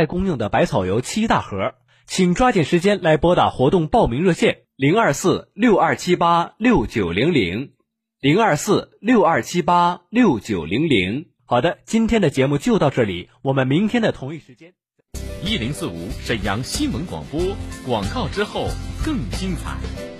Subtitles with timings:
[0.00, 1.74] 来供应的百草油七大盒，
[2.06, 7.72] 请抓紧时间来拨打活动报名热线零二四六二七八六九零零
[8.18, 11.26] 零二四六二七八六九零零。
[11.44, 14.72] 好的，今天的节目就到这里，我们明天的同一时间。
[15.44, 17.38] 一零四五沈阳新闻广播
[17.84, 18.68] 广告之后
[19.04, 20.19] 更精彩。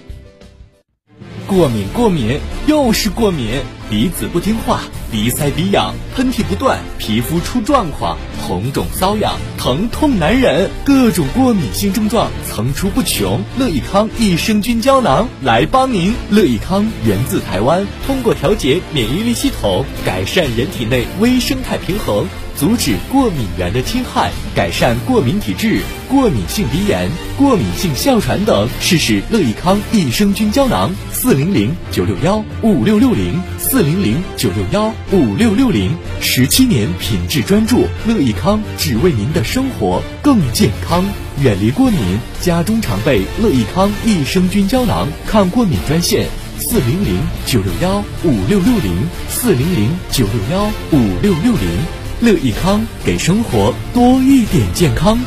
[1.50, 2.38] 过敏，过敏，
[2.68, 3.60] 又是过敏，
[3.90, 13.42] 鼻子不听话，鼻塞鼻痒，喷嚏不断，皮肤出状况，红肿瘙痒，疼痛难忍，各种过敏性症状层出不穷。
[13.58, 16.14] 乐益康益生菌胶囊来帮您。
[16.30, 22.28] 乐益康源自台湾，通过调节免疫力系统，改善人体内微生态平衡。
[22.60, 30.90] 阻止过敏源的侵害，改善过敏体质、过敏性鼻炎、过敏性哮喘等，试试乐益康益生菌胶囊。
[31.10, 35.96] 四零零九六幺五六六零，四零零九六幺五六六零。
[36.20, 41.02] 十七年品质专注，乐益康只为您的生活更健康，
[41.40, 41.98] 远离过敏。
[42.42, 48.98] 家中常备乐益康益生菌胶囊，抗过敏专线：四零零九六幺五六六零，
[49.30, 51.99] 四零零九六幺五六六零。
[52.22, 55.18] 乐益康给生活多一点健康。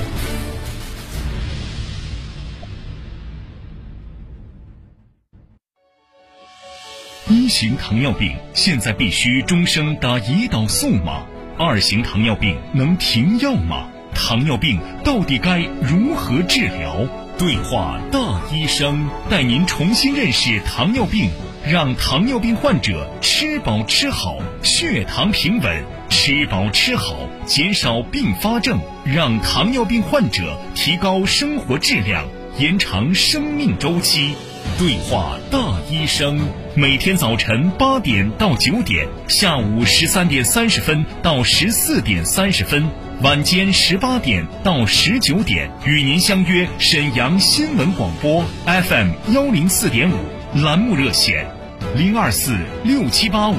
[7.28, 11.26] 一型糖尿病现在必须终生打胰岛素吗？
[11.58, 13.88] 二型糖尿病能停药吗？
[14.14, 17.08] 糖尿病到底该如何治疗？
[17.40, 21.32] 对话大医生，带您重新认识糖尿病，
[21.66, 25.84] 让糖尿病患者吃饱吃好，血糖平稳。
[26.10, 32.26] 吃饱吃好，减少并发症，让糖尿病患者提高生活质量，
[32.60, 34.36] 延长生命周期。
[34.78, 36.40] 对话大医生，
[36.76, 42.88] 每天早晨八点到九点，下午十三点三十分到十四点三十分，
[43.22, 50.16] 晚间十八点到十九点，与您相约沈阳新闻广播 FM 幺零四点五
[50.62, 51.48] 栏目热线，
[51.96, 53.56] 零二四六七八五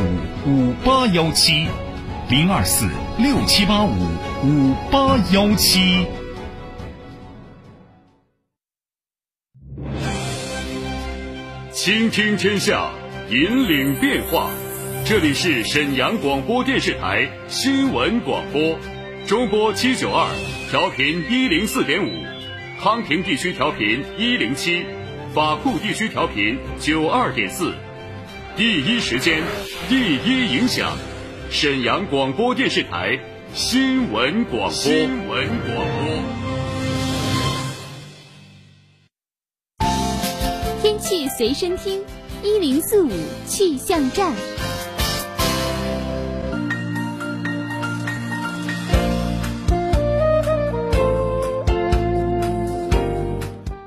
[0.47, 1.67] 五八幺七。
[2.31, 3.91] 零二四六七八五
[4.45, 6.07] 五八幺七，
[11.73, 12.89] 倾听天下，
[13.29, 14.49] 引领变化。
[15.05, 18.79] 这里是沈阳广播电视台新闻广播，
[19.27, 20.29] 中波七九二，
[20.71, 22.09] 调频一零四点五，
[22.81, 24.87] 康平地区调频一零七，
[25.35, 27.75] 法库地区调频九二点四，
[28.57, 29.43] 第一时间，
[29.89, 30.97] 第一影响。
[31.51, 33.19] 沈阳广播电视台
[33.53, 34.71] 新闻广播。
[34.71, 36.23] 新闻广播。
[40.81, 42.01] 天气随身听，
[42.45, 43.11] 一零四五
[43.45, 44.33] 气象站。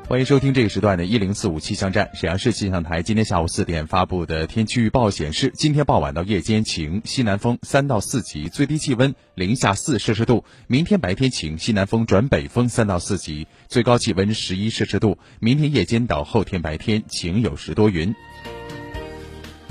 [0.10, 2.12] 欢迎收听这个时段的一零四五气象站。
[2.14, 10.46] 沈阳市气象台今天下午四点发布的天气预报显示，今天傍晚到夜间晴，西南风三到四级，最低气温零下四摄氏度。
[10.68, 15.18] 明天白天晴，西南风转北风三到四级，最高气温十一摄氏度。
[15.42, 18.16] 明天夜间到后天白天晴有时多云。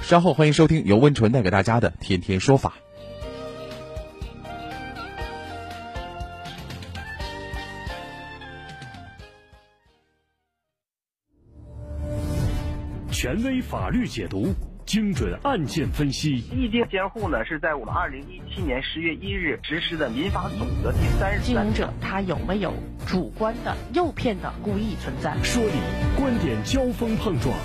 [0.03, 2.75] 稍后欢迎收听由温纯带给大家的《天天说法》。
[13.17, 14.53] 权威法律解读，
[14.85, 16.37] 精准案件分析。
[16.55, 22.75] 意见监护呢，是在我们二零一七年十月一日实施的民法总则第三十经营者他有没有
[23.07, 25.35] 主观的诱骗的故意存在？
[25.43, 25.73] 说理，
[26.15, 27.57] 观点交锋碰撞，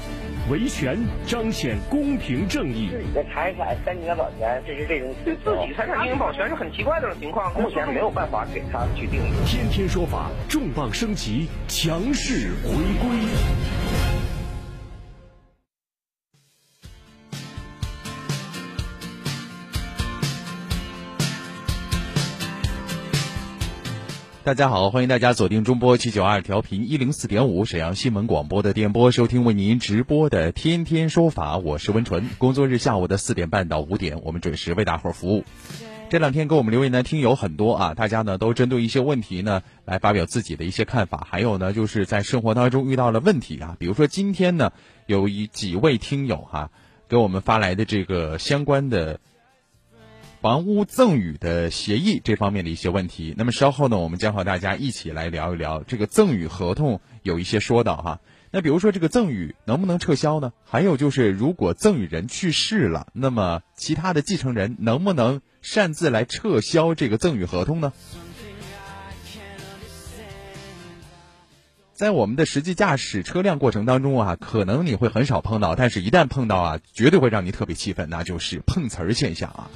[0.50, 0.97] 维权
[1.28, 2.88] 彰显公平正义。
[2.89, 9.33] 自己的财产三年保全，这是这种对自己财产进行保全是很奇怪的这种情况，目前没有办法给他去定义。
[9.45, 14.10] 天天说法，重磅升级，强势回归。
[24.44, 32.27] 大家好，欢迎大家锁定中波七九二调频一零四点五沈阳新闻广播的电波，收听为您直播的《天天说法》，我是温纯。
[32.39, 35.44] 工作日下午的四点半到五点，我们准时为大伙儿服务。
[36.10, 44.71] 这两天给我们留言的听友很多啊，大家呢都针对一些问题呢来发表自己的一些看法，还有呢就是在生活当中遇到了问题啊，比如说今天呢
[45.06, 46.71] 有一几位听友哈
[47.07, 49.19] 给我们发来的这个相关的。
[50.41, 58.21] 房屋赠与的协议这方面的一些问题，那么稍后呢，我们将和大家一起来聊一聊这个赠与合同有一些说道哈。
[58.49, 60.51] 那比如说这个赠与能不能撤销呢？
[60.65, 67.93] 还有就是如果赠与人去世了，那么其他的继承人能不能擅自来撤销这个赠与合同呢？
[71.93, 79.69] 在我们的实际驾驶车辆过程当中啊，可能你会很少碰到，但是一旦碰到啊，绝对会让你特别气愤，那就是碰瓷儿现象啊。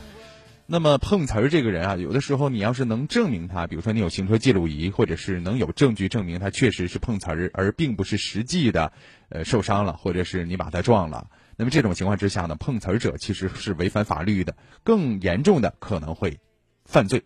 [0.68, 8.92] 那么碰瓷儿这个人啊，有的时候你要是能证明他，比如说你有行车记录仪，或者是能有证据证明他确实是碰瓷儿，而并不是实际的
[9.30, 16.40] 呃受伤了，或者是你把他撞了，那么这种情况之下呢，碰瓷儿者其实是违反法律的，更严重的可能会
[16.84, 17.22] 犯罪。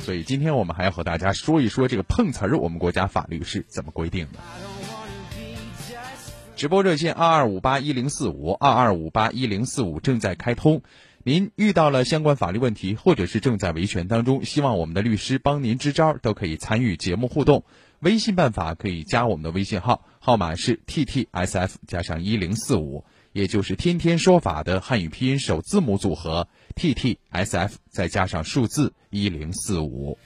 [0.00, 4.38] 所以今天我们还要和大家说一说这个碰瓷儿，我们国家法律是怎么规定的。
[6.56, 10.82] 直播热线二二五八一零四五二二五八一零四五正在开通。
[11.28, 17.64] 您遇到了相关法律问题，或者是正在维权当中，希望我们的律师帮您支招，都可以参与节目互动。
[17.98, 26.46] 微信办法可以加我们的微信号，号码是 t t s f 加上一零四五，也就是天天说法的汉语拼音首字母组合
[26.76, 30.16] t t s f 再加上数字一零四五。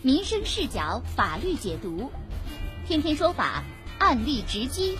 [0.00, 2.08] 民生视角，法律解读。
[2.84, 3.62] 天天说法，
[4.00, 4.98] 案例直击。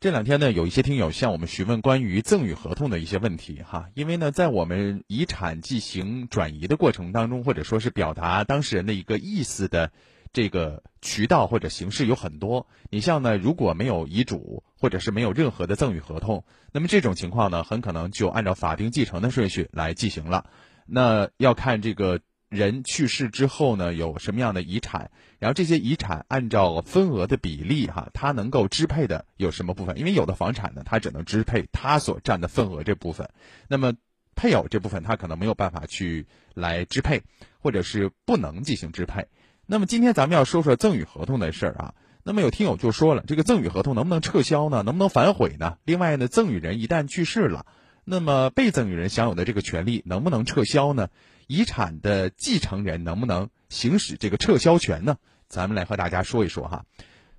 [0.00, 9.92] 这两天呢，有一些听友向我们询问关于赠与合同的一些问题哈，因为呢，在我们遗产进行转移的过程当中，或者说是表达当事人的一个意思的
[10.32, 12.66] 这个渠道或者形式有很多。
[12.90, 20.46] 你像呢，如果没有遗嘱，或者是没有任何的赠与合同，那么这种情况呢，很可能就按照法定继承的顺序来进行了。
[20.86, 22.18] 那要看这个。
[22.52, 25.10] 人去世之后呢，有什么样的遗产？
[25.38, 29.98] 然后这些遗产按照分额的比例，哈，他能够支配的有什么部分？
[29.98, 33.28] 因为有的房产呢，他只能支配他所占的份额这部分，
[33.68, 33.94] 那么
[34.36, 37.22] 配偶这部分他可能没有办法去来支配，
[37.58, 39.26] 或者是不能进行支配。
[39.66, 41.94] 那么今天咱们要说说赠与合同的事儿啊。
[42.24, 44.84] 那么有听友就说了，这个赠与合同能不能撤销呢？
[44.84, 45.78] 能不能反悔呢？
[45.84, 47.66] 另外呢，赠与人一旦去世了，
[48.04, 51.08] 那么被赠与人享有的这个权利能不能撤销呢？
[51.46, 55.16] 遗产的继承人能不能行使这个撤销权呢？
[55.48, 56.84] 咱们来和大家说一说哈。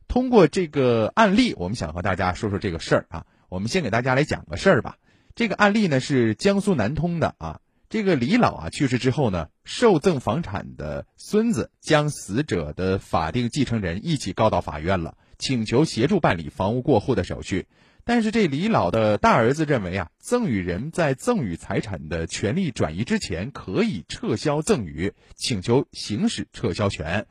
[0.07, 3.25] 通过这个案例，我们想和大家说说这个事儿啊。
[3.49, 4.97] 我们先给大家来讲个事儿吧。
[5.35, 7.59] 这个案例呢是江苏南通的啊。
[7.89, 17.67] 这个李老啊去世之后呢，受赠房产的孙子将死者的法定继承人一起告到法院了，请求协助办理房屋过户的手续。
[18.05, 27.27] 但是这李老的大儿子认为啊，赠与人在赠与财产的权利转移之前可以撤销赠与，请求行使撤销权。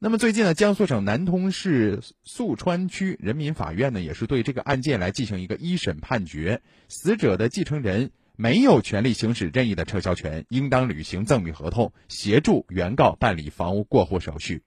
[0.00, 14.62] 那么最近呢，江苏省南通市宿川区人民法院呢，也是对这个案件来进行一个一审判决，死者的继承人没有权利行使任意的撤销权，应当履行赠与合同，协助原告办理房屋过户手续。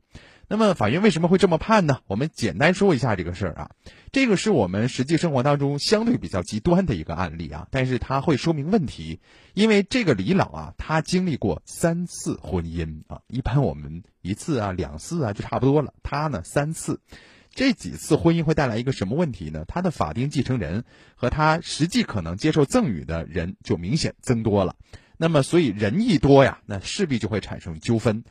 [0.49, 2.01] 那么法院为什么会这么判呢？
[2.05, 3.71] 我们简单说一下这个事儿啊，
[4.11, 9.19] 这个是我们实际生活当中相对比较极端的一个案例啊，但是它会说明问题，
[9.53, 16.99] 因为这个李老啊，他经历过三次婚姻啊，一般我们一次啊、两次啊就差不多了，他呢三次，
[17.49, 19.63] 这几次婚姻会带来一个什么问题呢？
[19.67, 20.83] 他的法定继承人
[21.15, 24.75] 和他实际可能接受赠与的人就明显增多了，
[25.17, 28.23] 那么所以人一多呀，那势必就会产生纠纷，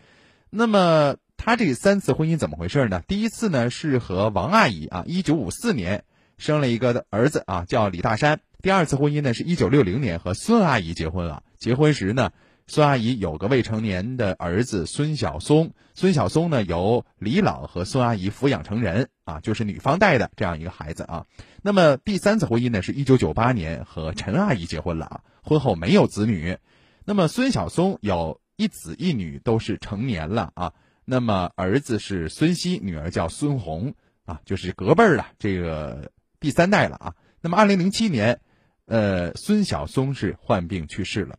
[0.50, 1.16] 那么。
[1.44, 3.02] 他这三次婚姻怎么回事呢？
[3.08, 6.04] 第一次呢是和王阿姨啊，一九五四年
[6.38, 8.38] 生了一个儿子啊，叫李大山。
[8.62, 11.42] 第二次婚姻呢是一九六零年和孙阿姨结婚了。
[11.58, 12.30] 结婚时呢，
[12.68, 21.26] 孙阿姨有个未成年的儿子孙小松，孙小松呢由李老和孙阿姨抚养成人啊，就是女方带的这样一个孩子啊。
[21.60, 26.56] 那么第三次婚姻呢是一九九八年和陈阿姨结婚了啊，婚后没有子女。
[27.04, 30.72] 那么孙小松有一子一女，都是成年了啊。
[31.04, 33.94] 那么儿子是孙熙，女儿叫孙红，
[34.24, 37.14] 啊，就是隔辈儿了，这个第三代了啊。
[37.40, 38.40] 那么二零零七年，
[38.86, 41.38] 呃，孙晓松是患病去世了。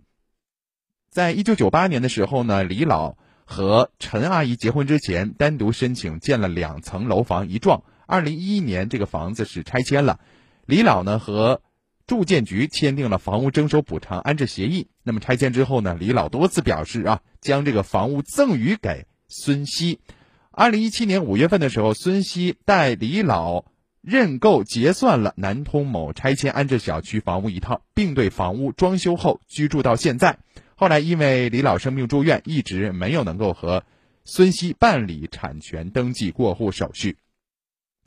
[1.10, 3.16] 在一九九八年的时候呢，李老
[3.46, 7.84] 和陈阿姨结婚之前，单独申请建了两层楼房一幢。
[8.06, 10.20] 二零一一年，这个房子是拆迁了，
[10.66, 11.62] 李老呢和
[12.06, 14.90] 住建局签订了房屋征收补偿安置协议。
[15.04, 19.08] 那么拆迁之后呢，李老多次表示啊，将这个房屋赠与给。
[19.28, 20.00] 孙熙，
[20.52, 23.66] 二零一七年五月份的时候，孙熙代李老
[24.02, 30.40] 认购结算了南通某拆迁安置小区房屋一套，并对房屋装修后居住到现在。
[30.76, 33.84] 后来因为李老生病住院，一直没有能够和
[34.26, 37.18] 孙熙办理产权登记过户手续。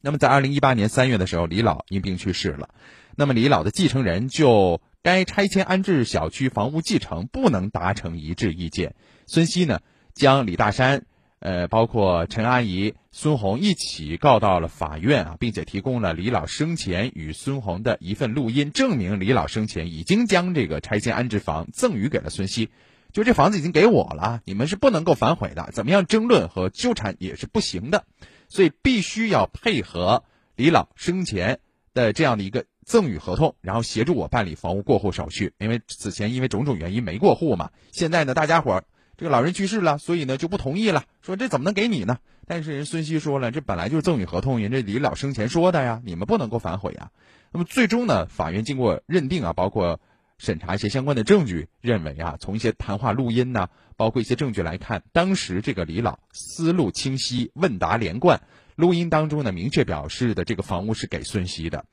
[0.02, 2.68] 那么在二零一八年三月的时候，李老因病去世了。
[3.16, 8.94] 那么李老的继承人就该拆迁安置小区房屋继承不能达成一致意见，
[9.26, 9.80] 孙熙呢
[10.16, 11.04] 将李大山。
[11.38, 22.70] 呃，包括陈阿姨、孙红一起告到了法院啊，并且提供了李老生前与孙红的一份录音，证明李老生前已经将这个拆迁安置房赠与给了孙熙。
[23.12, 28.06] 就这房子已经给我了，你们是不能够反悔的，怎么样争论和纠缠也是不行的，
[28.48, 30.24] 所以必须要配合
[30.56, 31.60] 李老生前
[31.92, 35.52] 的这样的一个赠与合同，然后协助我办理房屋过户手续。
[35.58, 38.84] 因为此前因为种种原因没过户嘛，现在呢大家伙儿
[39.16, 42.18] 这个老人去世了，所以呢就不同意了，说这怎么能给你呢？
[42.46, 47.10] 但是人孙熙说了，这本来就是赠与合同，人这李老生前说的呀，你们不能够反悔啊。
[47.52, 50.00] 那么最终呢，法院经过认定啊，包括。
[50.38, 58.42] 审查一些相关的证据，认为啊，从一些谈话录音呢，包括一些证据来看，当时这个李老思路清晰，问答连贯，
[58.74, 61.86] 录音当中呢明确表示的这个房屋是给孙熙的，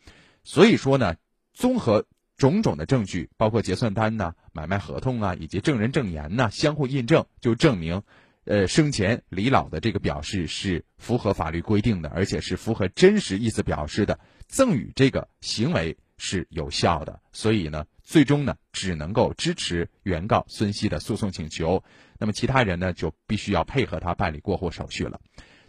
[0.43, 1.15] 所以说呢，
[1.53, 2.05] 综合
[2.37, 8.01] 种种的证据，包括结算单呐、买卖合同啊，以及证人证言呐，相互印证，就证明，
[8.45, 17.85] 呃，生前李老的这个表示是符合法律规定的，而且是符合真实意思表示的，赠与这个行为是有效的，所以呢。
[18.05, 21.81] 最终呢，只能够支持原告孙熙的诉讼请求，
[22.19, 25.21] 那么其他人呢，就必须要配合他办理过户手续了。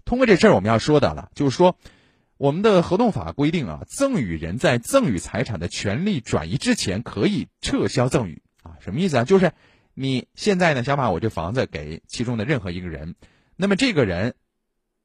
[0.05, 1.79] 通过这事儿，我们要说的了，就是说，
[2.37, 8.77] 我们的合同法规定啊，赠与人在赠与财产的权利转移之前，可以撤销赠与啊。
[8.81, 9.25] 什么意思啊？
[9.25, 9.53] 就是
[9.95, 13.15] 你现在呢，想把我这房子给其中的任何一个人，
[13.57, 14.35] 那么这个人，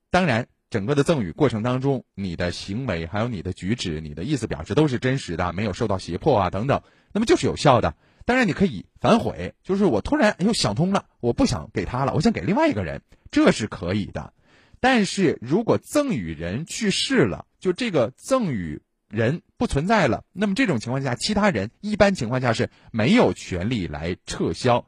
[0.10, 0.48] 当然。
[0.72, 7.96] 整个的赠与过程当中，你的行为还有你的举止、你的意思表示都是真实的，没有受到胁迫啊等等，那么就是有效的。
[8.24, 14.32] 当然，你可以反悔，就是我突然又想通了，我不想给他了，我想给另外一个人，这是可以的。
[14.80, 24.86] 但是如果赠与人去世了，就这个赠与人不存在了，那么这种情况下，其他人一般情况下是没有权利来撤销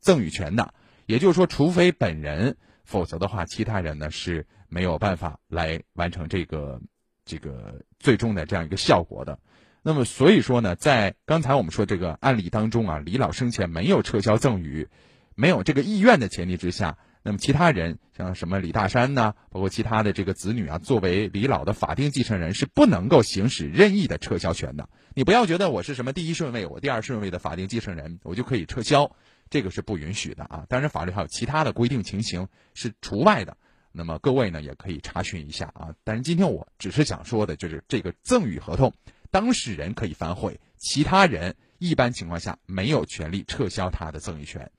[0.00, 0.74] 赠与权的。
[1.06, 4.46] 也就是说，除非本人，否则的话，其他人呢是。
[4.68, 6.80] 没有办法来完成这个
[7.24, 9.38] 这个最终的这样一个效果的。
[9.80, 14.88] 那么，所以说呢，在刚才我们说这个案例当中啊，李老生前没有撤销赠与，
[15.36, 24.88] 没有这个意愿的前提之下，那么其他人像什么李大山呐，包括其他的这个子女啊，作为李老的法定继承人，是不能够行使任意的撤销权的。
[25.12, 29.10] 你不要觉得我是什么第一顺位，我第二顺位的法定继承人，我就可以撤销，
[29.50, 30.66] 这个是不允许的啊。
[30.68, 33.56] 当然，法律还有其他的规定情形是除外的。
[33.90, 38.94] 那么各位呢也可以查询一下啊，但是今天我只是想说的就是这个赠与合同，
[39.32, 44.70] 当事人可以反悔，其他人一般情况下没有权利撤销他的赠与权。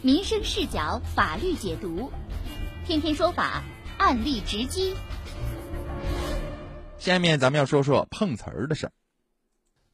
[0.00, 2.12] 民生视角，法律解读，
[2.86, 3.64] 天天说法，
[3.98, 4.94] 案例直击。
[6.98, 8.92] 下面咱们要说说碰瓷儿的事儿。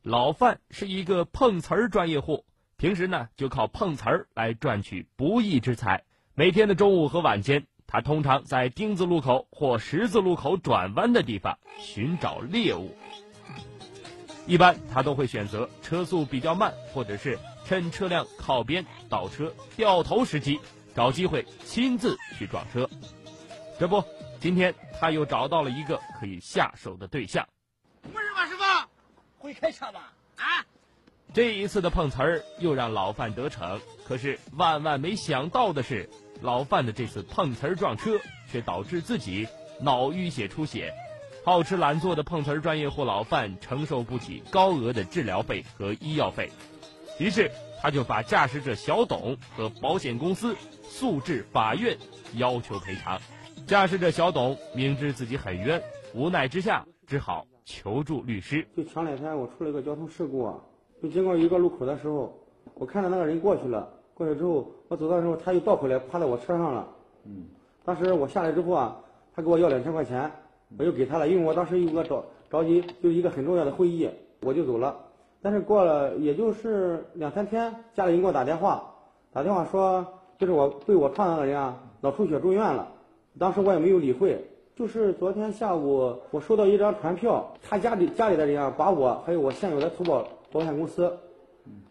[0.02, 2.44] 老范是一个碰瓷儿专业户。
[2.76, 6.04] 平时呢，就靠碰瓷儿来赚取不义之财。
[6.34, 12.94] 每天的中午和晚间，他通常在丁字路口或十字路口转弯的地方寻找猎物。
[14.46, 20.60] 一般他都会选择车速比较慢，或者是趁车辆靠边倒车掉头时机，
[20.94, 22.88] 找机会亲自去撞车。
[23.78, 24.04] 这不，
[24.40, 27.48] 今天他又找到了一个可以下手的对象。
[28.02, 28.62] 不是吧，师傅？
[29.38, 30.12] 会开车吧？
[30.36, 30.66] 啊？
[31.32, 36.08] 这一次的碰瓷儿又让老范得逞，可是万万没想到的是，
[36.42, 38.20] 老范的这次碰瓷儿撞车
[38.52, 39.48] 却导致自己
[39.80, 40.92] 脑淤血出血。
[41.44, 46.50] 好吃懒做的碰瓷儿专业户老范承受不起高额的治疗费和医药费，
[47.18, 47.50] 于是
[47.82, 51.98] 他就把驾驶者小董和保险公司诉至法院，
[52.36, 53.20] 要求赔偿。
[53.66, 55.82] 驾驶者小董明知自己很冤，
[56.14, 58.66] 无奈之下只好求助律师。
[58.74, 60.54] 就前两天我出了一个交通事故啊。
[61.02, 62.34] 就经过一个路口的时候，
[62.72, 66.88] 我看到那个人过去了，过去之后，我走的时候，他又倒回来趴在我车上了。
[67.26, 67.44] 嗯，
[67.84, 68.96] 当时我下来之后啊，
[69.36, 70.32] 他给我要两千块钱，
[70.78, 74.08] 我又给他了，因为我当时有个着着急，就一个很重要的会议，
[74.40, 74.96] 我就走了。
[75.42, 78.94] 但是过了也就是两三天，家里人给我打电话，
[79.32, 80.06] 打电话说
[80.38, 82.88] 就是我被我撞那个人啊脑出血住院了，
[83.38, 84.44] 当时我也没有理会。
[84.76, 90.26] 就是昨天下午我收到一张传票，他家里家里的人啊把我还有我现有的投保。
[90.50, 91.12] 保险公司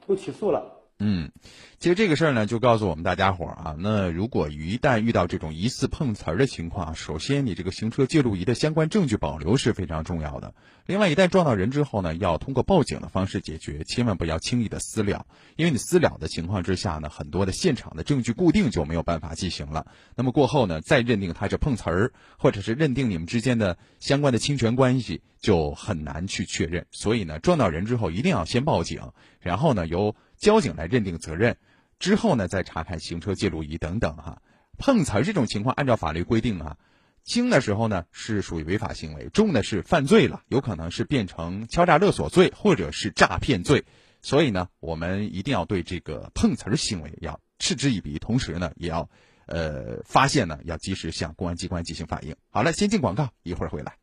[0.08, 0.64] 都起诉了。
[1.06, 1.32] 嗯，
[1.80, 10.56] 其实这个事儿呢，就告诉我们大家伙儿啊，那如果一旦遇到这种疑似碰瓷儿的情况，首先你这个行车记录仪的相关证据保留是非常重要的。
[10.86, 15.26] 另外，一旦撞到人之后呢，要通过报警的方式解决，千万不要轻易的私了，
[15.58, 19.86] 因为你私了的情况之下呢，很多的现场的证据固定就没有办法进行了。
[20.16, 26.86] 那么过后呢，再认定他是碰瓷儿，或者是认定你们之间的相关的侵权关系，就很难去确认。
[26.92, 29.02] 所以呢，撞到人之后一定要先报警，
[29.42, 30.16] 然后呢由。
[30.44, 31.58] 交警来认定责任，
[32.00, 34.42] 之后呢再查看行车记录仪等等哈。
[34.78, 36.78] 碰瓷儿这种情况，按照法律规定啊，
[37.24, 43.86] 轻的时候呢是属于违法行为，重的是犯罪了，有可能是变成敲诈勒索罪或者是诈骗罪。
[44.22, 49.10] 所以呢，我们一定要对这个碰瓷儿行为要嗤之以鼻，同时呢，也要，
[49.46, 52.36] 呃，发现呢，要及时向公安机关进行反映。
[52.50, 53.96] 好了，先进广告，一会儿回来。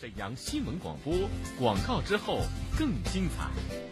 [0.00, 1.14] 沈阳新闻广播
[1.58, 2.40] 广告之后
[2.76, 3.89] 更精彩。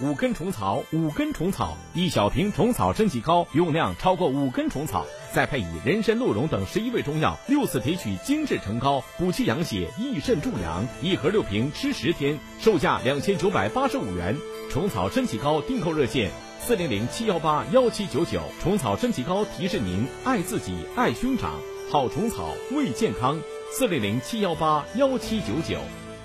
[0.00, 10.86] 五根虫草，五根虫草，一小瓶虫草升级膏，用量超过五根虫草，再配以人参、鹿茸等十一味中药，六次提取精制成膏，补气养血，益肾助阳。
[11.02, 14.36] 一盒六瓶，吃十天，售价两千九百八十五元。
[14.70, 18.40] 虫草升级膏订购热线：四零零七幺八幺七九九。
[18.62, 21.54] 虫草升级膏提示您爱自己，爱兄长，
[21.90, 23.40] 好虫草为健康。
[23.72, 25.80] 四零零七幺八幺七九九。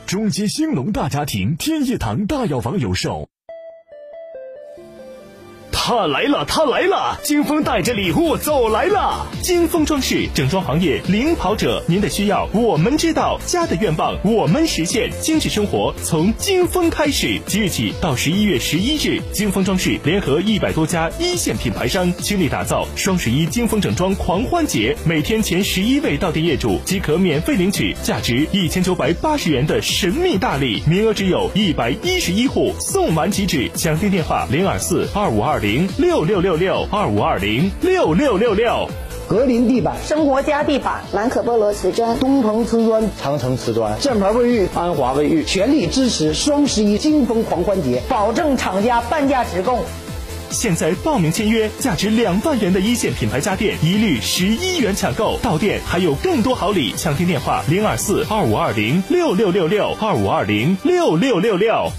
[0.05, 3.32] 中街兴隆大家庭天一堂大药房有售。
[5.85, 7.19] 他来了，他来了！
[7.23, 9.27] 金丰带着礼物走来了。
[9.41, 17.37] 金丰装饰整装行业领跑者，您的需要我们知道，家的愿望我们实现，精致生活从金丰开始。
[17.45, 24.95] 即日起到十一月十一日，金丰装饰联合一百多家一线品牌商，倾力打造双十一金丰整装狂欢节。
[25.05, 33.69] 每天前十一位到店业主即可免费领取价值一千九百八十元的神秘大礼，名额只有一百一十一户，送完即止。
[33.75, 35.72] 抢订电话零二四二五二零。
[35.97, 38.87] 六六六六二五二零六六六六，
[39.27, 49.79] 格林地板、生活家地板、兰可波罗瓷砖、东鹏瓷砖、长城瓷砖、箭牌卫浴、安华卫浴，全力支持双十一金风狂欢节，保证厂家半价直供。
[50.49, 56.93] 现在报名签约，价值两万元的一线品牌家电，一律十一元抢购，到店还有更多好礼。
[56.95, 61.91] 抢听电话零二四二五二零六六六六二五二零六六六六。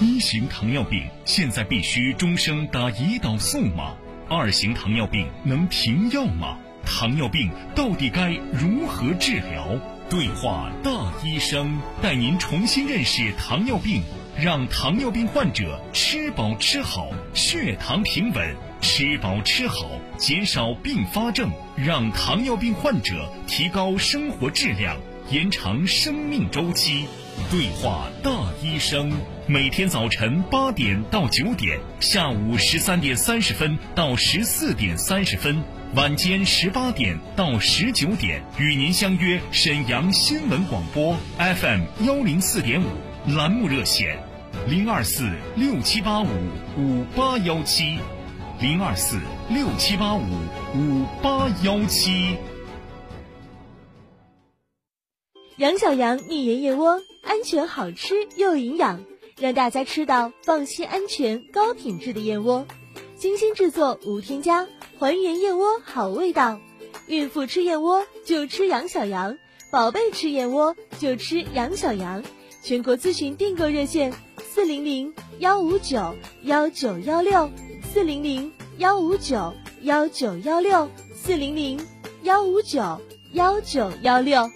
[0.00, 3.94] 一型糖尿病现在必须终生打胰岛素吗？
[4.28, 6.58] 二型糖尿病能停药吗？
[6.84, 9.78] 糖尿病到底该如何治疗？
[10.10, 14.02] 对话大医生，带您重新认识糖尿病，
[14.36, 24.96] 让糖尿病患者吃饱吃好，血糖平稳；吃饱吃好，减少并发症，让糖尿病患者提高生活质量，
[25.30, 27.06] 延长生命周期。
[27.50, 28.30] 对话大
[28.62, 29.10] 医生，
[29.46, 35.62] 每天早晨八点到九点，下午十三点三十分到十四点三十分，
[35.96, 42.86] 晚间十八点到十九点，与您相约沈阳新闻广播 FM 幺零四点五
[43.34, 44.18] 栏目热线，
[44.68, 46.28] 零二四六七八五
[46.76, 47.98] 五八幺七，
[48.60, 50.22] 零二四六七八五
[50.74, 52.36] 五八幺七。
[55.56, 59.04] 杨小羊蜜源燕窝，安全好吃又营养，
[59.38, 62.66] 让大家吃到放心、安全、高品质的燕窝。
[63.16, 64.66] 精心制作，无添加，
[64.98, 66.58] 还原燕窝好味道。
[67.06, 69.38] 孕妇吃燕窝就吃杨小羊，
[69.70, 72.24] 宝贝吃燕窝就吃杨小羊。
[72.60, 74.12] 全国咨询订购热线：
[74.42, 77.48] 四零零幺五九幺九幺六，
[77.92, 81.80] 四零零幺五九幺九幺六，四零零
[82.24, 83.00] 幺五九
[83.34, 84.50] 幺九幺六。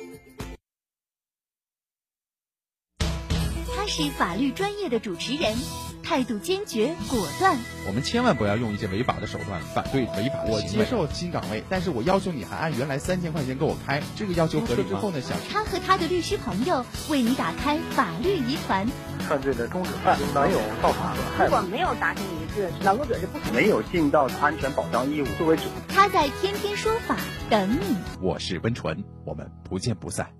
[3.98, 5.56] 是法律专业的主持人，
[6.04, 7.58] 态度坚决果断。
[7.84, 18.86] 我们千万不要用一些违法的手段反对违法的我接受新岗位，但是我要求你还按原来三千块钱给我开，这个要求合理之后呢，想他和他的律师朋友为你打开法律疑团。
[19.28, 21.46] 犯罪的终止犯没有造成损害。
[21.46, 25.64] 如果没有达成一致，劳动者是不没有尽到安全保障义务作为主。
[25.88, 27.16] 他在天天说法
[27.50, 27.96] 等你。
[28.22, 30.30] 我是温纯，我们不见不散。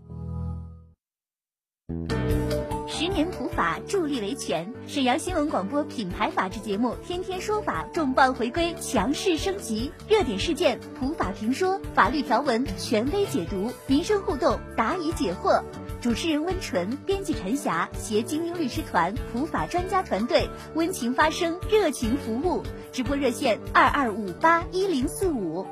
[2.99, 15.63] 十年普法助力维权，沈阳新闻广播品牌法制节目《天天说法》重磅回归，强势升级，热点事件普法评说，法律条文权威解读，民生互动答疑解惑。
[16.01, 22.65] 主持人温纯，编辑陈霞，携精英律师团、普法专家团队，温情发声，热情服务。
[22.91, 25.65] 直播热线二二五八一零四五。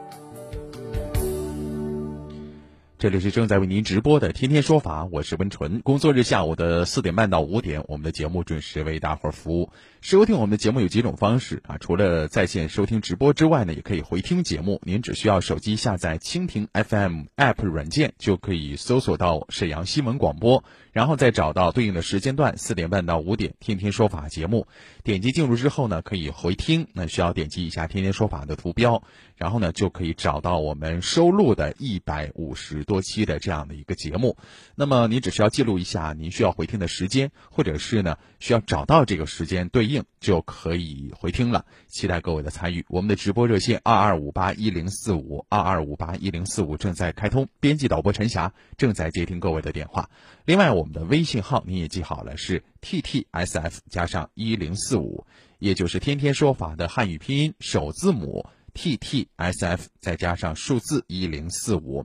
[2.98, 5.82] 这里是正在为您直播的《天天说法》，我是温纯。
[5.82, 9.68] 工作日下午的四点半到五点，我们的节目准时为大伙儿服务。
[10.06, 14.80] 收听我们的节目有几种方式啊，除了在线收听直播之外呢，也可以回听节目。
[14.84, 24.68] 您只需要手机下载蜻蜓 FM App 软件，就可以搜索到沈阳新闻广播，然后再找到对应的时间段，四点半到五点《天天说法》节目。
[25.02, 26.86] 点击进入之后呢，可以回听。
[26.92, 29.02] 那需要点击一下《天天说法》的图标，
[29.34, 33.02] 然后呢，就可以找到我们收录的一百五十多。
[33.02, 34.36] 期的这样的一个节目。
[34.76, 41.64] 那么您只需要记录一下您需要回听的时间，或者是呢需要找到这个时间对应就可以回听了。
[41.88, 42.84] 期待各位的参与。
[42.88, 50.08] 我们的直播热线二二五八一零四五二二五八一零四五正在开通，编辑导播陈霞正在接听各位的电话。
[50.44, 55.24] 另外，我们的微信号你也记好了，是 T T S F 加上一零四五，
[55.58, 58.46] 也就是天天说法的汉语拼音首字母。
[58.74, 62.04] T T S F 再加上数字一零四五，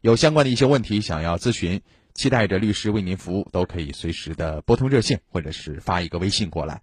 [0.00, 1.82] 有相关的一些问题想要咨询，
[2.14, 6.82] 期待着律师为您服务，都可以随时的拨通热线或者是发一个微信过来。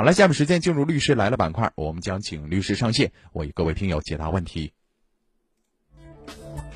[0.00, 4.72] 好了，下面时间进入律师来了板块，我们将请律师上线为各位听友解答问题。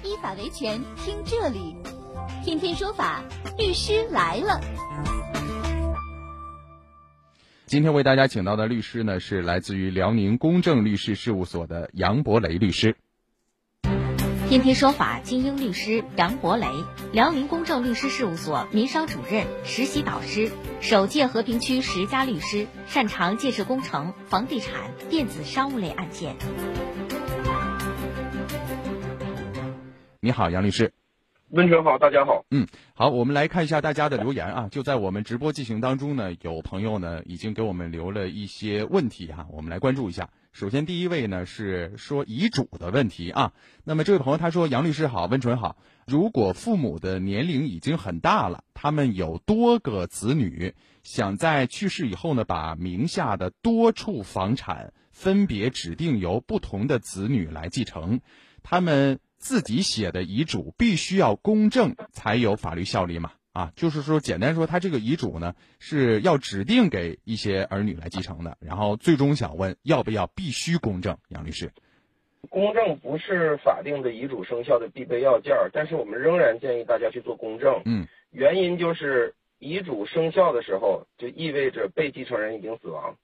[0.03, 1.75] 依法维权，听这里，
[2.45, 3.25] 天天说法，
[3.57, 4.61] 律师来了。
[7.65, 12.95] 今天为大家请到的律师呢，是来自于辽宁公正律师事务所的杨博雷律师。
[14.55, 16.69] 天天说法精英律师杨博雷，
[17.13, 26.37] 辽宁公正律师事务所民商主任、实习导师，首届和平区十佳律师，擅长建设工程、房地产、电子商务类案件。
[30.21, 30.93] 你好，杨律师。
[31.49, 32.45] 温泉好，大家好。
[32.53, 34.69] 嗯，好，我们来看一下大家的留言啊。
[34.71, 40.31] 就在我们直播进行当中呢，有朋友呢已经给我们留了一些问题哈，我们来关注一下。
[40.55, 43.53] 首先，第一位呢是说遗嘱的问题啊。
[43.83, 45.77] 那么这位朋友他说：“杨律师好，温纯好。
[46.07, 58.21] 如果父母的年龄已经很大了，他们有多个子女，想在去世以后呢，把名下的多处房产分别指定由不同的子女来继承，
[58.63, 63.33] 他们。”自己写的遗嘱必须要公证才有法律效力嘛？
[63.55, 68.59] 啊，就是说，简单说，他这个遗嘱呢是要指定给一些儿女来继承的。
[68.61, 71.17] 然后最终想问，要不要必须公证？
[71.29, 71.71] 杨律师，
[72.51, 77.81] 公证不是法定的遗嘱生效的必备要件，但是我们仍然建议大家去做公证。
[77.85, 83.17] 嗯，原因就是遗嘱生效的时候，就意味着被继承人已经死亡。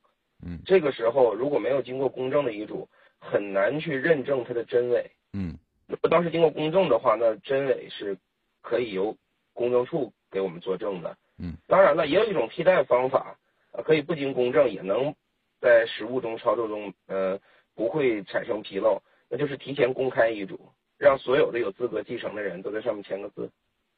[0.47, 2.89] 嗯，这个时候如果没有经过公证的遗嘱，
[3.19, 5.11] 很难去认证它的真伪。
[5.33, 5.59] 嗯。
[5.89, 8.17] 如果当时经过公证的话，那真伪是
[8.63, 9.17] 可以由
[9.53, 11.17] 公证处给我们作证的。
[11.39, 13.37] 嗯，当然了，也有一种替代方法，
[13.73, 15.15] 呃，可以不经公证也能
[15.61, 17.39] 在实务中操作中，呃，
[17.75, 20.61] 不会产生纰漏，那就是提前公开遗嘱，
[20.99, 23.51] 让所有的有资格继承的人都在上面签个字。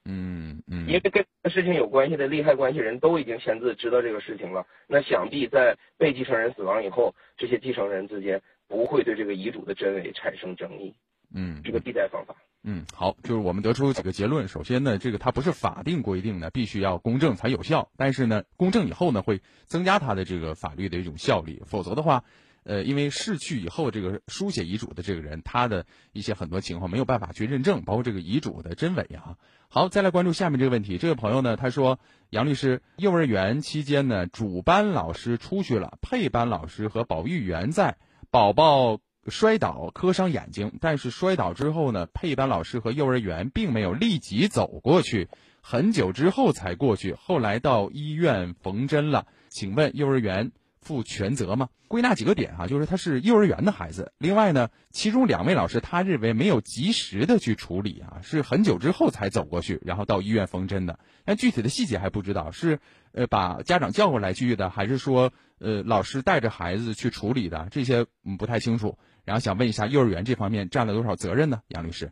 [0.04, 0.86] 嗯嗯。
[0.86, 10.94] 因为跟事情有关系的利害关系人都已经签字知道这个事情了，那想必在被继承人死亡以后，这些继承人之间不会对这个遗嘱的真伪产生争议。
[11.34, 12.34] 嗯，这个替代方法。
[12.64, 14.46] 嗯，好，就是我们得出几个结论。
[14.46, 21.60] 首先呢，这个它不是法定规定的必须要公证才有效，但是呢，公证以后呢，会增加它的这个法律的一种效力。
[21.66, 22.22] 否则的话，
[22.62, 29.36] 呃，因为逝去以后这个书写遗嘱的这个人，他的一些很多情况没有办法去认证，包括这个遗嘱的真伪啊。
[29.68, 30.98] 好，再来关注下面这个问题。
[30.98, 31.98] 这位朋友呢，他说，
[32.30, 37.96] 杨律师，幼儿园期间呢，主班老师出去了，配班老师和保育员在，
[38.30, 39.00] 宝宝。
[39.28, 45.28] 摔倒磕伤眼睛，但是摔倒之后呢，配班老师和幼儿园并没有立即走过去，
[45.60, 47.14] 很久之后才过去。
[47.14, 51.68] 后来到医院缝针了，请问幼儿园负全责吗？
[51.86, 54.12] 归纳几个点哈，就是他是幼儿园的孩子。
[54.16, 60.98] 另外呢，其中两位老师他认为没有及时的去处理啊，是很久之后才走过去，然后到医院缝针的。
[61.26, 62.80] 但具体的细节还不知道，是
[63.12, 67.68] 呃把家长叫过来去的，还是说呃老师带着孩子去处理的？
[67.70, 68.96] 这些嗯不太清楚。
[69.24, 71.62] 然后想问一下，幼儿园这方面占了多少责任呢？
[71.68, 72.10] 杨律师，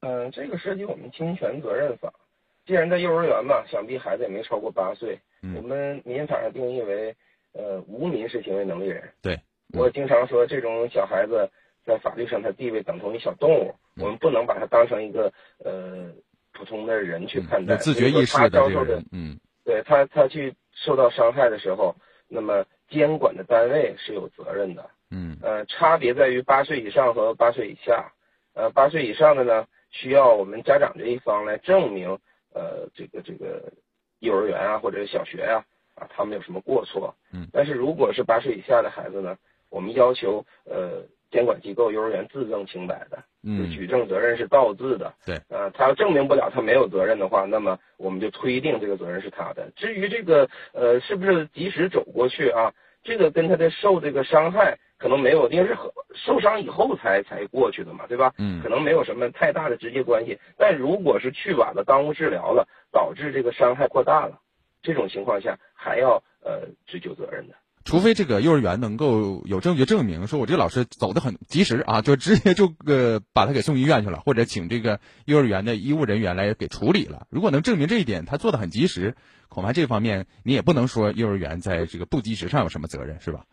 [0.00, 2.12] 嗯，这个涉及我们侵权责任法。
[2.66, 5.20] 既然在幼儿园嘛，想必孩子也没超过八岁。
[5.54, 7.14] 我们民法上定义为
[7.52, 9.08] 呃无民事行为能力人。
[9.22, 9.38] 对，
[9.72, 11.48] 我经常说，这种小孩子
[11.84, 15.32] 在法律上他地位等同于小动物，我们不能把他当成一个
[15.64, 16.10] 呃
[16.52, 17.76] 普通的人去看待。
[17.76, 21.94] 自觉意识的这个人，嗯，对他他去受到伤害的时候，
[22.26, 24.90] 那么监管的单位是有责任的。
[25.10, 28.12] 嗯，呃，差别在于八岁以上和八岁以下。
[28.54, 32.18] 呃，八岁以上的呢，需要我们家长这一方来证明，
[32.54, 33.70] 呃，这个这个
[34.20, 35.62] 幼儿园啊或者小学呀，
[35.94, 37.14] 啊，他们有什么过错。
[37.34, 37.46] 嗯。
[37.52, 39.36] 但是如果是八岁以下的孩子呢，
[39.68, 45.12] 我们要求呃监管机构幼儿园自证清白的，嗯，举证责任是倒置的。
[45.26, 45.38] 对。
[45.50, 49.70] 呃，他要证明不了他没有责任的话，那么我们就推定这个责任是他的。
[49.76, 52.72] 至于这个呃是不是及时走过去啊，
[53.04, 54.78] 这个跟他的受这个伤害。
[54.98, 55.76] 可能没有，因为是
[56.14, 58.32] 受伤以后才才过去的嘛，对吧？
[58.38, 60.38] 嗯，可能没有什么太大的直接关系。
[60.56, 64.40] 但如果是去晚了，耽误治疗了，导致这个伤害扩大了，
[64.82, 67.54] 这种情况下还要呃追究责任的。
[67.84, 77.28] 除非这个幼儿园能够有证据证明，说我这个老师走得很及时啊，就直接就呃把他给送医院去了，或者请这个幼儿园的医务人员来给处理了。
[77.30, 79.14] 如果能证明这一点，他做的很及时，
[79.48, 83.44] 恐怕这方面你也不能说幼儿园在这个不及时上有什么责任，是吧？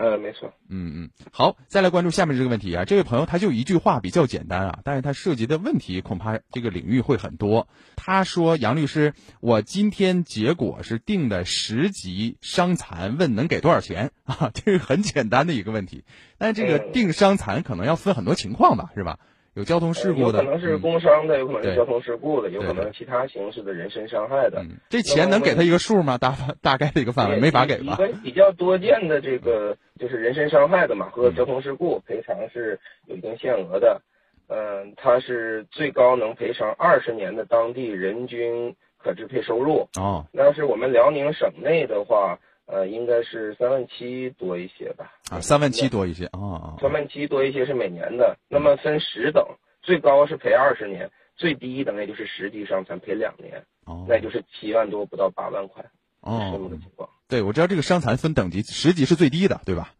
[0.00, 0.54] 呃，没错。
[0.70, 2.86] 嗯嗯，好，再来关注下面这个问题啊。
[2.86, 7.68] 这位朋友他就一句话比较简单啊，但是他涉及的问题恐怕这个领域会很多。
[7.96, 14.50] 他说：“杨律师，我今天结果是定的十级伤残，问能给多少钱 啊？
[14.54, 16.04] 这是很简单的一个问题，
[16.38, 19.18] 但这个定伤残可能要分很多情况吧，是吧？
[19.54, 24.64] 有交通事故的，有可能是工伤的，有可能是交通事故的，有可能其他形式的人身伤害的。
[24.88, 26.18] 这钱能给他一个数吗？
[26.18, 27.98] 大大概的一个范围，没法给吧？
[28.22, 34.02] 比较多见的这个就是人身伤害的嘛，和交通事故赔偿是有一定限额的。
[34.48, 39.88] 嗯，它是最高能赔偿二十年的当地人均可支配收入。
[39.98, 42.38] 哦，那是我们辽宁省内的话。
[42.70, 45.12] 呃，应该是三万七多一些吧。
[45.30, 46.76] 啊，三万七多一些啊。
[46.80, 49.44] 三万七多一些是每年的，那么分十等，
[49.82, 55.84] 最高是赔二十年，最低等也就是十级伤残赔两年，哦，那就是七万多不到八万块，
[56.20, 57.10] 哦，这么个情况。
[57.28, 59.92] 对，我知道这个伤残分等级，十级是最低的，对吧？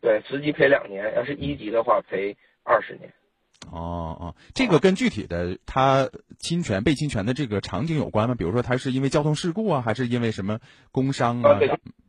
[0.00, 3.12] 对，十级赔两年，要是一级的话赔二十年。
[3.70, 8.34] 哦哦，这个跟具体的他侵权被侵权的这个场景有关吗？
[8.34, 11.58] 比如说他是因为交通事故啊，还是因为什么工伤啊？
[11.58, 11.68] 对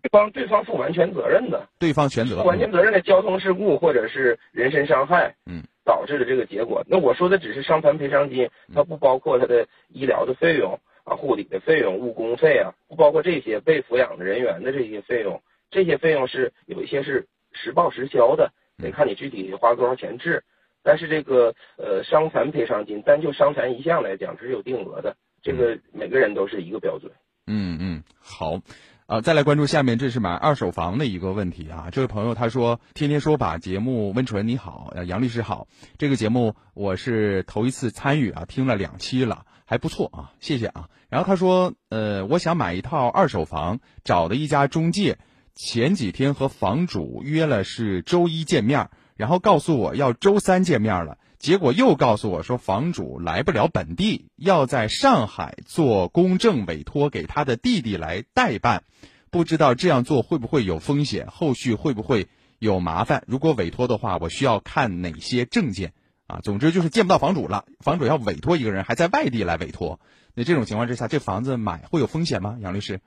[0.09, 6.85] 方对方负完全责任的，对方全责，完全责任的交通事故或者是人身伤害，嗯，导致的这个结果。
[6.87, 15.41] 那我说的只是伤残赔偿金，它不包括他的医疗的费用啊、护理的费用、误工费啊，不包括这些被抚养的人员的这些费用。
[15.71, 20.43] 这些费用是有一些是实报实销的，得看你具体花多少钱治。
[20.83, 27.11] 但是这个呃伤残赔偿金，单就伤残一项来讲，这是有定额的，这个每个人都是一个标准。
[27.47, 28.61] 嗯嗯，好，
[29.07, 31.89] 啊，再来关注下面，这是买二手房的一个问题啊。
[31.91, 45.17] 这位朋友他说：“天天说法节目，温纯你好，呃杨律师好，这个节目我是头一次参与啊，听了两期了，还不错啊，谢谢啊。”然后他说：“呃，我想买一套二手房，找的一家中介，
[45.55, 58.83] 前几天和房主约了是周一见面。”然后告诉我要周三见面了，结果又告诉我说房主来不了本地，要在上海做公证委托给他的弟弟来代办，
[59.29, 62.29] 不知道这样做会不会有风险，后续会不会
[62.59, 63.25] 有麻烦？
[63.27, 65.91] 如果委托的话，我需要看哪些证件？
[66.27, 69.99] 啊，总之就是见不到房主了，房主要委托一个人，还在外地来委托，
[70.33, 72.57] 那这种情况之下，这房子买会有风险吗？
[72.61, 73.01] 杨律师？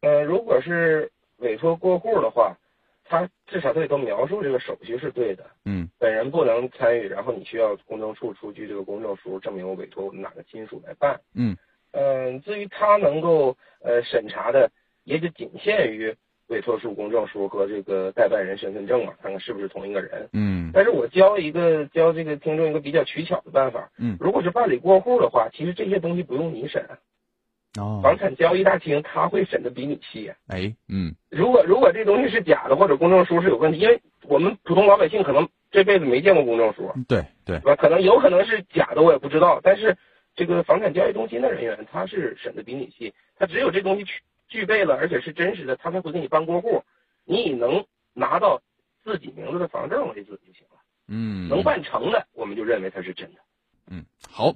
[0.00, 2.56] 呃，如果是委托过户的话。
[3.08, 11.56] 他至少对都描述这个手续是对的，嗯，本人不能参与，然后你需要公证处出具这个公证书，证明我委托我哪个亲属来办，嗯，
[11.92, 14.70] 嗯，至于他能够呃审查的，
[15.04, 16.14] 也就仅限于
[16.48, 26.84] 委托书、公证书和这个代办人身份证嘛，看看是不是同一个人，嗯，但是我教一个教这个听众一个比较取巧的办法，嗯，如果是办理过户的话，其实这些东西不用你审。
[27.78, 30.32] 哦，房产交易大厅他会审的比你细。
[30.46, 37.76] 哎，嗯，如果如果这东西是假的，或者公证书是有问题，因为我们普通老百姓可能这辈子没见过公证书，对对，吧？
[37.76, 39.60] 可能有可能是假的，我也不知道。
[39.62, 39.96] 但是
[40.34, 44.12] 这个房产交易中心的人员他是审的比你细，他只有这东西具
[44.48, 46.82] 具备了，而且是真实的，他才会给你办过户。
[47.24, 48.62] 你以能拿到
[49.04, 50.80] 自己名字的房证为准就行了。
[51.06, 53.40] 嗯，能办成的，我们就认为它是真的。
[53.90, 54.54] 嗯，好。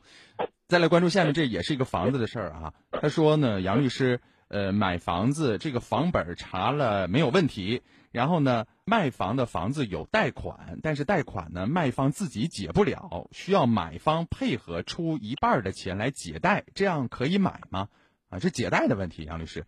[0.68, 2.74] 再来关注下面，这也是一个房子的事儿啊。
[2.90, 17.88] 他说呢，杨律师，呃，买房子这个房本查了没有问题，然后呢，卖房的房子有贷款，但是贷款呢，卖方自己解不了，需要买方配合出一半的钱来解贷，这样可以买吗？
[18.30, 19.66] 啊，这解贷的问题，杨律师，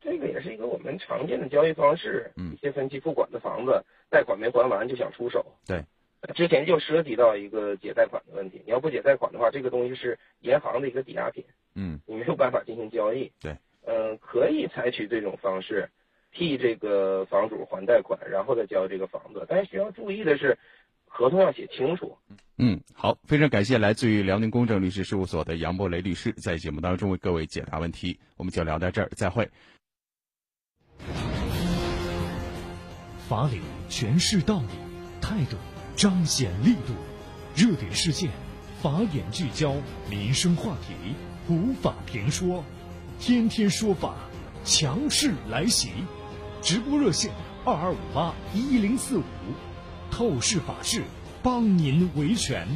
[0.00, 2.32] 这个也是一个我们常见的交易方式。
[2.36, 5.46] 一些分期付款的房子，贷款没还完就想出手。
[5.64, 5.84] 对。
[6.34, 13.30] 之前就涉及到一个解贷款的问题，你要不解贷款的话，这个东西是银行的一个抵押品，嗯，你没有办法进行交易。
[13.40, 13.56] 对，
[13.86, 15.90] 嗯，可以采取这种方式
[16.32, 19.44] 替这个房主还贷款，然后再交这个房子。
[19.48, 20.56] 但是需要注意的是，
[21.06, 22.16] 合同要写清楚。
[22.56, 28.18] 嗯，好，非常感谢来自于辽宁公正律师事务所的杨博雷律师在节目当中为各位解答问题。
[28.36, 29.48] 我们就聊到这儿，再会。
[33.28, 34.68] 法理诠释道理，
[35.20, 35.56] 态度。
[35.96, 36.92] 彰显力度，
[37.54, 38.30] 热点事件，
[38.82, 39.74] 法眼聚焦，
[40.10, 41.14] 民生话题，
[41.46, 42.64] 普法评说，
[43.20, 44.16] 天天说法，
[44.64, 45.90] 强势来袭，
[46.60, 47.30] 直播热线
[47.64, 49.22] 二二五八一零四五，
[50.10, 51.04] 透视法治，
[51.42, 52.66] 帮您维权。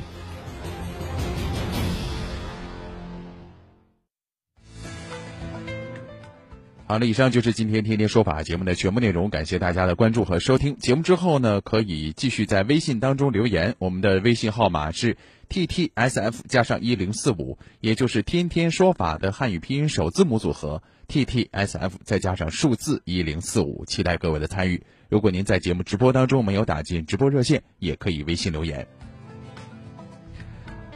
[6.89, 10.79] 好了，以上就是今天天天说法节目的全部内容，感谢大家的关注和收听。
[10.79, 15.19] 节目之后呢，可以继续在微信当中留言，我们的微信号码是
[15.51, 24.83] t t s f 加上一零四五，也就是天天说法的汉语拼音首字母组合 t t s f 再加上数字一零四五，期待各位的参与。
[25.11, 28.87] 如果您在节目直播当中没有打进直播热线，也可以微信留言。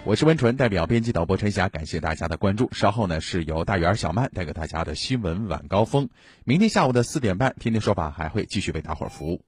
[0.05, 2.69] 我是温纯，代表编辑导播陈霞，感谢大家的关注。
[2.73, 6.09] 稍后呢是由大圆小曼带给大家的新闻晚高峰。
[6.43, 9.45] 明天下午的四点半，天天说法还会继续为大伙儿服务。